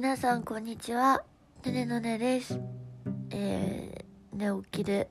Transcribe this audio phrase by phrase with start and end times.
[0.00, 1.22] 皆さんこんにちは。
[1.62, 2.58] ねねのねです。
[3.28, 5.10] えー、寝起きで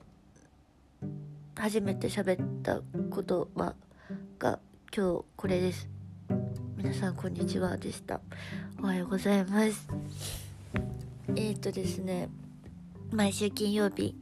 [1.55, 3.75] 初めて喋った言葉
[4.39, 4.57] が
[4.91, 5.87] 今日これです。
[6.75, 8.19] 皆さんこんにちはでした。
[8.81, 9.87] おはようございます。
[11.35, 12.27] えっ、ー、とですね
[13.11, 14.15] 毎週金曜日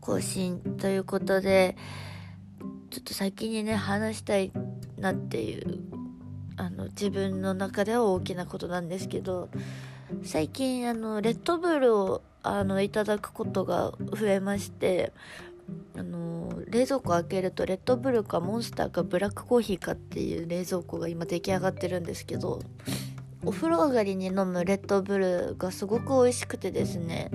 [0.00, 1.76] 更新ということで
[2.90, 4.52] ちょっと先にね話したい
[4.96, 5.91] なっていう
[6.62, 9.48] あの自分の中では大きなことなんですけど
[10.22, 15.12] 最近あのレッドブルをあのいただくことが増えまして
[15.96, 22.60] あの冷蔵庫開けるとレッドブルかモンスターかブラックコーヒーかっていう冷蔵庫が今出来上がってるんですけど
[23.44, 27.32] お風呂上がりに飲むレッドブルがすごく美味しくてですね、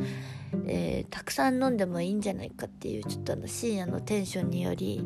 [0.67, 5.05] えー、たくさん飲んでもいいんじゃないかっていうちょっとあの深夜のテンションにより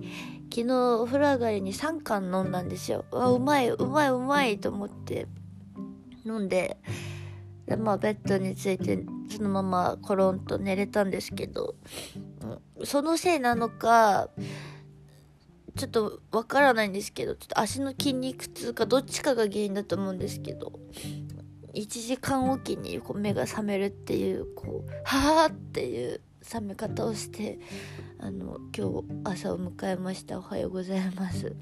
[0.53, 3.05] 昨日お風呂上がりに3缶飲んだんですよ。
[3.11, 5.27] わうまいうまいうまいと思って。
[6.25, 6.77] 飲んで
[7.65, 11.75] でまあベッドについてそのままコロンと寝れたんですけど、
[12.83, 14.29] そのせいなのか
[15.77, 20.73] ちょっとわからないんですけどちょっと足の筋肉痛かどっちかが原因だと思うんですけど。
[21.73, 26.19] 1時間おきにこう目が覚めるっていうこうはあっていう
[26.53, 27.59] 冷め方をして
[28.19, 30.39] あの今日朝を迎えました。
[30.39, 31.55] おはようございます。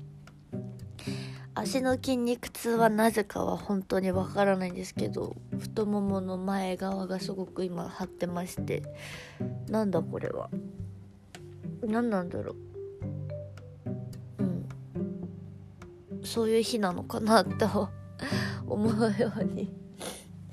[1.55, 8.83] 足の筋肉痛はなぜかは本当にわからないんですけど太ももの前側がすごく今張ってまして
[9.67, 10.49] なんだこれは。
[11.81, 12.55] 何なんだろう。
[14.39, 14.65] うん。
[16.23, 17.89] そういう日なのかなと
[18.67, 19.73] 思うように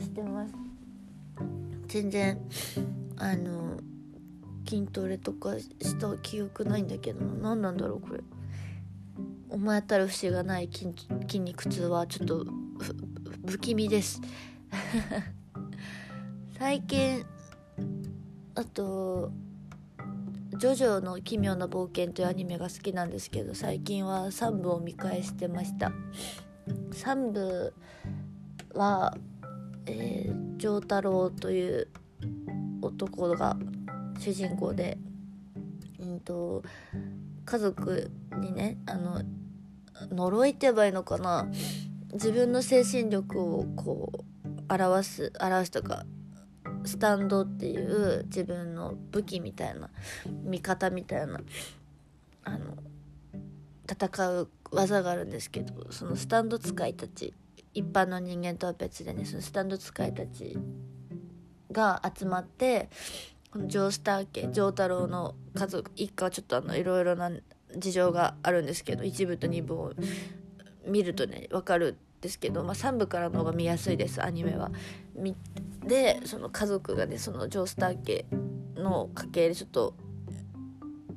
[0.01, 0.55] してます。
[1.87, 2.41] 全然
[3.17, 3.79] あの
[4.67, 8.21] 筋トレとかした記憶ないんだけど何なんだろうこれ。
[9.49, 12.45] 思い当たる節がない筋筋肉痛はちょっと
[13.47, 14.21] 不気味です。
[16.59, 17.25] 最近
[18.55, 19.31] あと
[20.59, 25.93] 「ジョジョの奇妙な冒険」というアニメが好きなんですけど最近は3部を見返してました。
[26.93, 27.73] 3部
[28.75, 29.17] は、
[29.87, 31.89] えー、丈太郎という
[32.83, 33.57] 男が
[34.19, 34.99] 主人公で、
[35.99, 36.63] うんと、
[37.45, 39.23] 家族にねあの
[40.11, 41.49] 呪いって言えばいいのかな。
[42.13, 46.05] 自分の精神力をこう表す表すとか
[46.85, 49.91] スタンドっていう自分の武器みたいな
[50.45, 51.41] 味方みたいな
[52.45, 52.77] あの
[53.89, 57.35] 戦う技があるんですけどそのスタンド使いたち
[57.75, 60.57] 一般の人間とは別でねそのスタンド使いたち
[61.71, 62.89] が集まって
[63.57, 67.31] このジョースター家丈太郎の家族一家はちょっとあのいろいろな
[67.75, 69.95] 事情があるんですけど1部と2部を
[70.87, 74.71] 見るとね分かるんですけど、まあ、3部からの方が見やすいですアニメは。
[75.87, 78.27] でその家族がねそのジョースター家
[78.75, 79.95] の家系でちょっと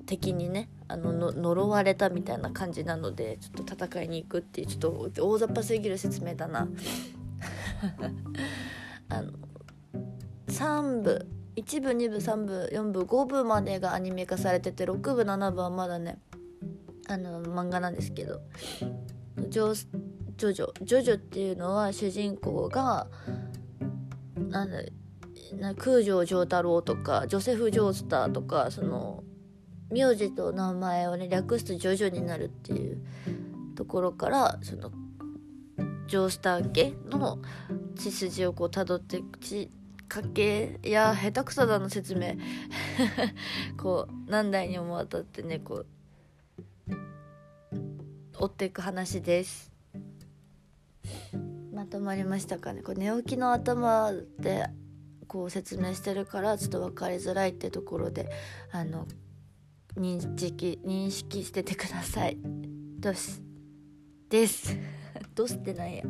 [0.06, 4.78] 敵にねあのの呪われたみたいな感じなのでちょっと戦いに行くっていうちょ
[5.10, 6.70] っと大雑把すぎる説明だな。
[9.10, 9.34] あの
[10.48, 16.20] 3部1部2部3部4部5部までがアニメ化されてて6部7部はまだね
[17.08, 18.42] あの漫画なんですけど
[19.50, 23.08] ジョジョジョジョジョっていうのは主人公が
[24.36, 24.84] なんだ
[25.58, 29.24] な空城城太郎とかジョセフ・ジョースターとかその
[29.92, 33.04] 名字と名前をね略すとジョジョになるっていう
[33.76, 34.92] ところからその
[36.08, 37.40] ジョースター家の
[37.96, 39.22] 血筋をこうたどって
[40.10, 42.36] 家系いや下手くそだの説明。
[43.78, 45.86] こう何代にもわたってねこう
[48.38, 49.72] 追っていく話です。
[51.72, 52.82] まとまりましたかね。
[52.82, 54.66] こう寝起きの頭で
[55.28, 58.30] こう説明してるからちょっと分かりづらいってところで
[58.72, 59.08] あの
[59.96, 62.38] 認識認識しててください。
[63.00, 63.42] どす。
[64.28, 64.76] です。
[65.36, 66.04] どすってなんや。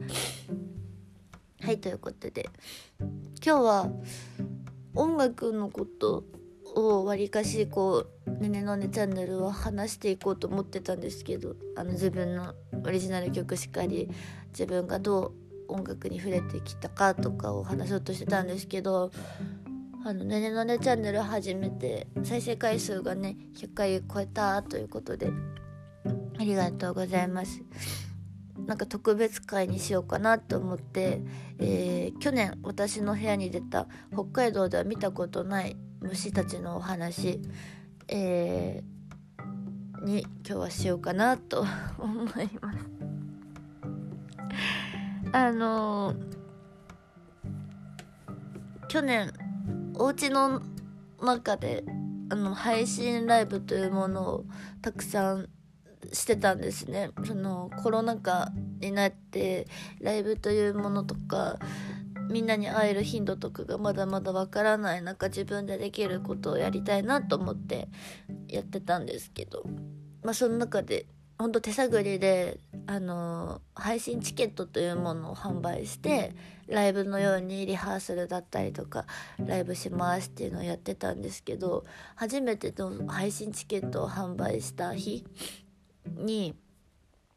[1.69, 2.49] はいということで
[2.99, 3.91] 今日は
[4.95, 6.23] 音楽のこと
[6.73, 14.09] をわりかしこう「ねねのねチャンネル」は話していこうと思ってたんですけどあの自分のオリジナル曲しかり
[14.47, 15.35] 自分がど
[15.67, 19.11] う音楽に触れてきたかとかを話そうとしてたんですけど
[20.03, 25.31] あのねねのねチャンネル始めて再生回数がね100回超えたということで
[26.39, 27.61] ありがとうございます。
[28.69, 31.23] なんか特別会にしようかなと思って、
[31.57, 37.41] えー、去年私の部屋に出た北海道では見たことない虫たちのお話、
[38.07, 41.65] えー、に今日はしようかなと
[41.97, 42.77] 思います。
[45.31, 46.13] あの
[48.87, 49.33] 去年
[49.95, 50.61] お家の
[51.19, 51.83] 中で
[52.29, 54.45] あの配信ライブというものを
[54.83, 55.49] たくさん
[56.13, 57.11] してたんですね。
[57.25, 59.67] そのコロナ禍になって
[60.01, 61.59] ライブというものとか
[62.29, 67.87] みんなに会える頻度とかがまだまだわからない中自分でできることをやりたいなと思って
[68.47, 69.63] やってたんですけど。
[70.23, 71.05] まあその中で
[71.37, 76.33] ほんと手探りであの配信チケットというものを販売して
[76.67, 79.05] ライブのようにリハーサルだったりとか
[79.37, 81.85] ライブしますっていうのをやってたんですけど
[82.15, 85.23] 初めての配信チケットを販売した日
[86.05, 86.55] に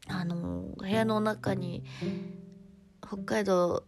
[0.07, 1.83] あの部屋の中に
[3.05, 3.83] 北海道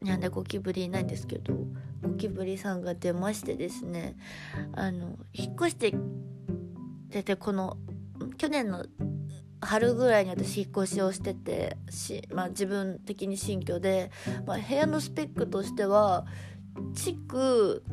[0.00, 1.54] にはねゴキブリいないんですけど
[2.02, 4.16] ゴキブリさんが出ましてですね
[4.72, 5.94] あの引っ越して
[7.08, 7.76] 出てこの
[8.38, 8.86] 去年の
[9.60, 14.10] 春ぐらいに私引っ越しをしててし、まあ、自分的に新居で、
[14.46, 16.24] まあ、部屋のスペックとしては
[16.94, 17.84] 築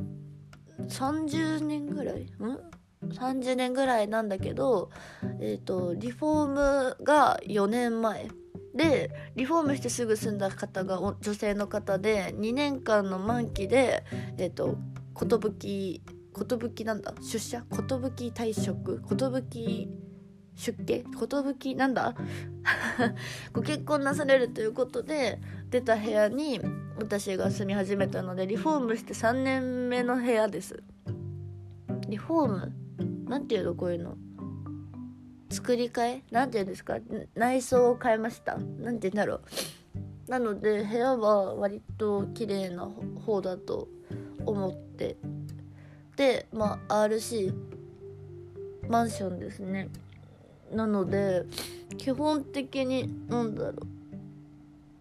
[0.87, 2.27] 30年ぐらいん
[3.13, 4.89] 30年ぐらいなんだけど、
[5.39, 8.27] えーと、リフォームが4年前。
[8.75, 14.03] でリフォームしてすぐ住んだ方が女性の方で2年間の満期で
[14.37, 14.77] えっ、ー、と
[15.25, 17.63] 寿寿なんだ出社？
[17.71, 17.77] 寿
[18.29, 19.01] 退職？
[19.09, 19.17] 寿
[20.55, 21.03] 出家？
[21.03, 22.13] 寿なんだ？
[23.51, 25.39] ご結婚なされるということで
[25.71, 26.61] 出た部屋に
[26.99, 30.83] 私が住み始めたのでリフォームして3年目の部屋です。
[32.07, 32.86] リフォーム？
[33.27, 34.15] なんていうのこういうの？
[35.49, 36.23] 作り替え？
[36.31, 36.97] なんていうんですか？
[37.35, 38.57] 内装を変えました？
[38.57, 39.41] なんて言うんだろう？
[40.27, 42.89] なので部屋は割と綺麗な
[43.25, 43.87] 方だと
[44.45, 45.15] 思って。
[46.15, 47.53] でまあ RC
[48.89, 49.89] マンションですね。
[50.71, 51.45] なので
[51.97, 53.75] 基本的に何だろう。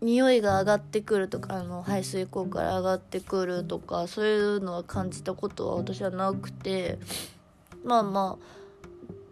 [0.04, 6.98] 匂いが上がってくるとかあの排水口から上がってくるとかそういうのは感じたことは私はなくて。
[7.86, 8.56] まあまあ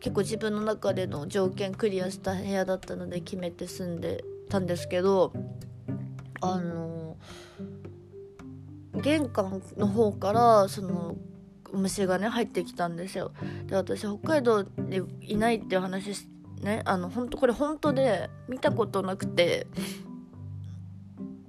[0.01, 5.33] 結構自分の中での条件クリアした部屋だったので決めて住んでたんですけど
[6.41, 7.17] あの
[8.95, 11.17] 玄関の方からその
[11.73, 13.33] 虫がね入ってきたんですよ。
[13.67, 16.29] で私北海道でいないっていう話
[16.63, 19.67] ねあの本当これ本当で見たことなくて。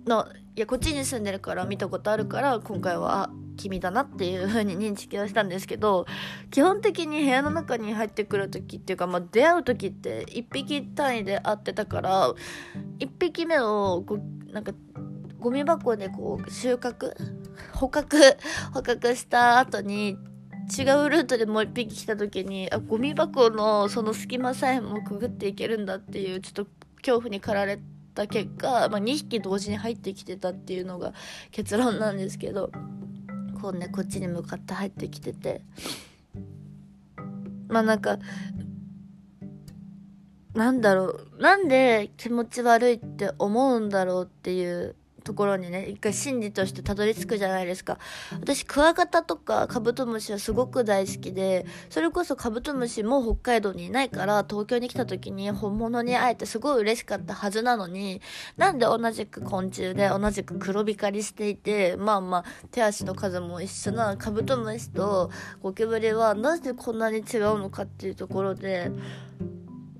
[0.05, 6.05] ないやこっちに住んでるから見たことあるから今回は君だなっていう風に認識はしたんですけど
[6.51, 12.33] 基本的に部屋の中に入ってくる時っていうか、まあ、出会う時って1匹単位で会ってたから
[12.99, 14.19] 1匹目をこ
[14.51, 14.73] なんか
[15.39, 17.13] ゴミ箱でこう収穫
[17.73, 18.17] 捕獲
[18.73, 20.17] 捕獲した後に
[20.75, 26.67] 違うルートでもう一匹来た時にあゴミ箱のその隙間さえもくぐっていけるんだっていうちょっと
[26.97, 27.79] 恐怖に駆られ
[28.15, 31.13] た結果、まあ、2匹同時に入ってきてたっていうのが
[31.51, 32.71] 結論なんですけど
[33.65, 35.61] こうねこっちに向かって入ってきてて。
[37.67, 38.19] まあなんか
[40.53, 44.95] なんだろうなんで気持ち悪いって思うんだろうっていう
[45.25, 47.97] ところにね一回真理としてたどり着くじゃないですか。
[48.31, 58.21] 私クワガタとかカブトムシはすごく大好きでそれこそカブトムシも北海道にいないから東京に来た時に本物に会えてすごい嬉しかったはずなのに
[58.55, 65.31] なんで同じく昆虫で同じく黒光りしていてまあまあ手足の数も一緒なカブトムシと
[65.63, 68.91] ゴキブリはなぜこんなに違うのかっていうところで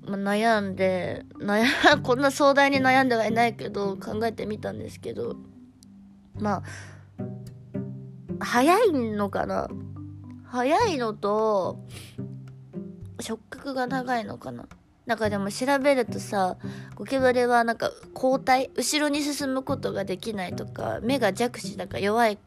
[0.06, 1.66] ま、悩んで悩
[2.02, 5.36] こんな壮大に悩んではいないけど考えてみたんですけど
[6.38, 6.62] まあ
[8.38, 9.68] 早いのかな？
[10.44, 11.80] 早いのと
[13.20, 14.68] 触覚が長いのかな？
[15.06, 16.56] なんかでも調べるとさ
[16.94, 22.38] ゴキブリはなんか後退後ろに進むことができないとか目が弱視だから弱いん？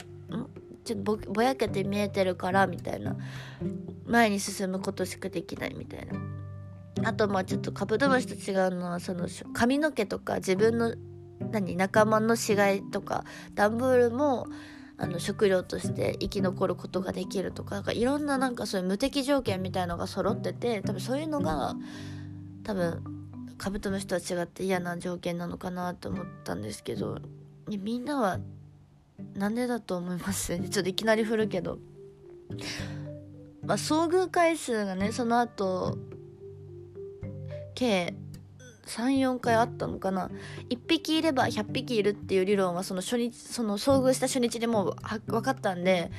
[0.84, 3.16] ちょっとぼやけて見えてるからみたいな。
[4.06, 6.14] 前に進むことしかできないみたいな。
[7.04, 10.94] あとまあちょっとカブトムシと違うのはその髪の毛とか自分の
[11.50, 14.46] 何仲間の死骸とかダンボールも
[14.98, 21.74] あの食料として生き残ることができるとかなんかいろんななんかそういう無敵条件みたいのが揃ってて多分そういうのが
[22.64, 23.02] 多分
[23.56, 27.18] カブトムシとは違って嫌な条件なのかなと思ったんですけど
[27.66, 28.38] みんなは
[29.34, 30.58] なんでだと思います？
[30.68, 31.78] ちょっといきなり振るけど。
[33.62, 35.98] まあ、遭遇回数がねその後
[37.80, 38.14] 計
[38.86, 40.30] 34回あったのかな。
[40.68, 44.96] 1匹いれば100匹いるっていう理論はその初日その遭遇した初日でもう
[45.26, 46.10] 分かったんで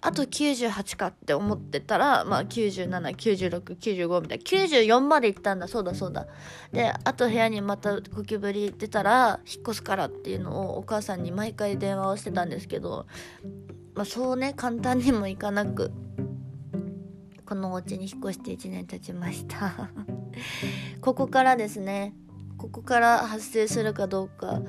[0.00, 4.44] あと98かって思ってたら、まあ、979695みたいな。
[4.44, 5.68] 94まで行ったんだ。
[5.68, 6.26] そうだそうだ。
[6.72, 13.06] であと部屋にまたゴキブリ出たら引っ越すからっていうのをお母さんに毎回電話をしてたんですけど
[13.94, 15.92] まあ、そうね簡単にもいかなく
[17.52, 19.90] このお家に引っ越して1年経ちました。
[21.02, 22.14] ここからですね
[22.56, 24.62] ここから発生するかどうか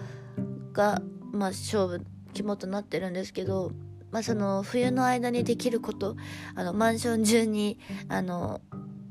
[0.74, 3.72] がまあ勝負肝となってるんですけど
[4.12, 6.18] まあその冬の間にできること
[6.56, 8.60] あのマンション中にあの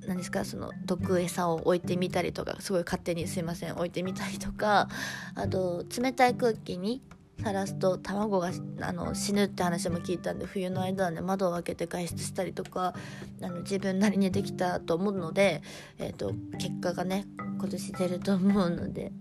[0.07, 4.91] 何ですかその毒餌を置いてみたりとかすごい勝手にすいません置いてみたりとか
[5.35, 7.01] あと冷たい空気に
[7.43, 12.95] さらすと卵があの死ぬって話も聞いたんで冬の間はね窓を開けて外出したりとか
[13.43, 15.63] あの自分なりにできたと思うので、
[15.99, 17.27] えーと、結果がね
[17.59, 19.13] 今年出ると思うので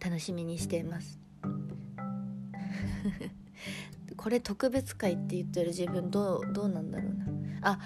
[0.00, 1.18] 楽しみにしています。
[4.16, 7.26] これ特別会って言ってる自分どうどうなんだろうな。
[7.62, 7.78] あ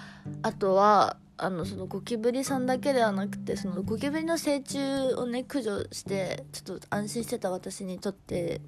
[0.43, 4.79] あとはあのそのゴキブリさんだけではなくてそのゴキブリの成虫
[5.15, 8.61] をね駆除してちょっと安心してた私にとって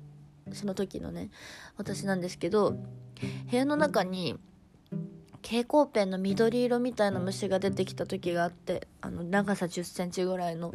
[0.54, 1.30] その時のね
[1.78, 2.72] 私なんですけど
[3.50, 4.38] 部屋の中に
[5.42, 10.74] 蛍光ペンの緑色みたいな虫が出てきた時があってあの長さ1 0センチぐらいの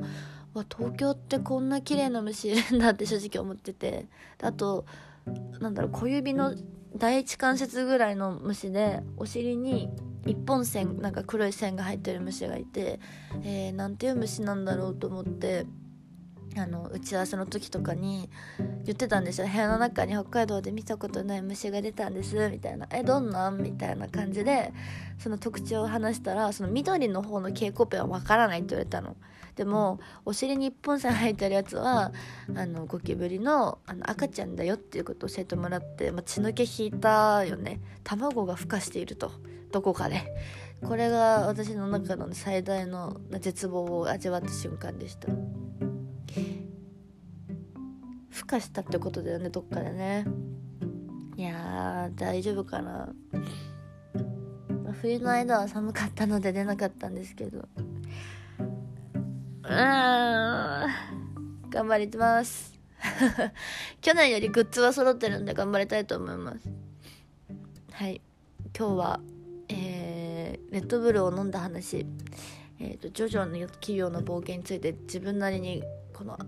[0.54, 4.06] わ東京ってこんな綺麗な虫いるんだって正直思ってて
[4.42, 4.87] あと
[5.61, 6.54] なんだろう小指の
[6.97, 9.90] 第一関節ぐらいの虫でお尻に
[10.26, 13.00] 一本線なんか黒い線が入ってる虫がいて、
[13.42, 15.66] えー、なんていう虫なんだろうと思って
[16.56, 18.28] あの打ち合わせの時とかに
[18.84, 24.73] 言ってたんですよ部屋の中に北海道で見たことない虫が出たんですみたいな「えどんなん?」みたいな感じで
[25.18, 29.16] その特徴を話したらその緑の方の蛍光ペンはわからないって言われたの。
[29.56, 32.12] でもお尻に一本線入ってるやつは
[32.56, 39.30] あのゴキブリのあの赤ちゃんだよっていうことを教えてもらって、まあ、血抜け引いたよね卵が孵化していると
[39.70, 40.25] どこかで
[40.82, 45.28] これが私の中の最大の絶望を味わった瞬間でした。
[48.44, 50.26] 孵化したってことだよねどっかでね。
[51.36, 53.08] いや大丈夫かな。
[55.00, 57.68] 冬の間は寒かったので出なかったんですけど。
[58.58, 59.66] うん。
[61.70, 62.78] 頑張ります。
[64.00, 66.70] 去年よりグッズは揃ってるんで頑張りたいと思います。
[67.92, 68.20] はい。
[68.76, 69.20] 今日は
[69.68, 72.06] えー、レッドブルを飲んだ話。
[72.80, 75.82] えーと、ジョジョの企業の冒険について自分なりに
[76.14, 76.38] この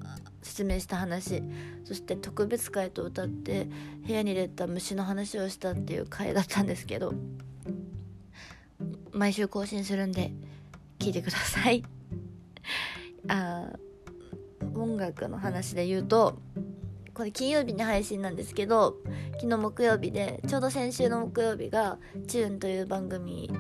[0.43, 1.43] 説明した話。
[1.85, 3.69] そして特別会と歌って
[4.07, 7.13] 部屋に出た虫の話をしたっていう回だったんですけど
[9.13, 10.33] 毎週更新するんで
[10.99, 11.85] 聞いてください。
[13.29, 13.73] あ
[14.75, 16.39] 音楽の話で言うと
[17.15, 18.99] これ金曜日に配信なんですけど
[19.41, 23.51] 昨日木曜日でちょうど先週の木曜日が「チューン」という番組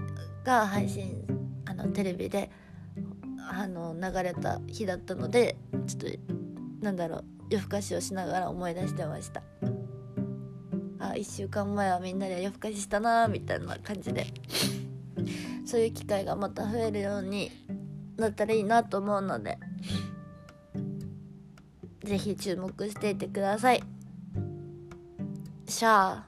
[0.45, 1.25] が配信
[1.65, 2.51] あのテレビで
[3.49, 6.07] あの流れた日だったのでちょっと
[6.85, 9.43] なんだろう夜更かしをしながら思い出してました。
[10.99, 14.26] あ1週間前はみんなで夜更かししたなみたいな感じで。
[15.67, 17.50] そういう機会がまた増えるように
[18.17, 19.59] なったらいいなと思うので
[22.05, 23.83] 是非注目していてください。
[25.67, 26.26] しゃあ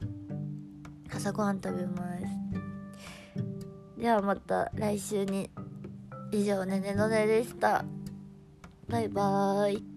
[1.15, 4.01] 朝ごはん食べます。
[4.01, 5.49] ではまた来週に。
[6.31, 7.85] 以上ねねのねでした。
[8.89, 9.88] バイバーイ。